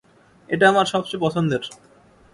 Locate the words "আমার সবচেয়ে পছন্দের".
0.69-1.63